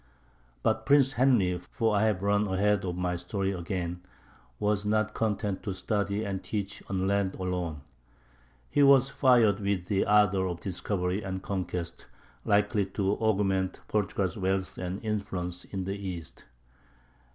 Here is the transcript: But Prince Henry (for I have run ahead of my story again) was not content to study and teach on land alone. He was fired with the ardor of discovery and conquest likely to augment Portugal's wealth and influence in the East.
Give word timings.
But 0.63 0.87
Prince 0.87 1.11
Henry 1.11 1.59
(for 1.59 1.95
I 1.95 2.05
have 2.05 2.23
run 2.23 2.47
ahead 2.47 2.85
of 2.85 2.95
my 2.95 3.15
story 3.15 3.51
again) 3.51 4.01
was 4.59 4.83
not 4.83 5.13
content 5.13 5.61
to 5.61 5.75
study 5.75 6.25
and 6.25 6.43
teach 6.43 6.81
on 6.89 7.07
land 7.07 7.35
alone. 7.35 7.81
He 8.71 8.81
was 8.81 9.09
fired 9.09 9.59
with 9.59 9.85
the 9.85 10.07
ardor 10.07 10.47
of 10.47 10.59
discovery 10.59 11.21
and 11.21 11.43
conquest 11.43 12.07
likely 12.45 12.87
to 12.97 13.11
augment 13.17 13.81
Portugal's 13.87 14.37
wealth 14.39 14.75
and 14.79 15.05
influence 15.05 15.65
in 15.65 15.83
the 15.83 15.95
East. 15.99 16.45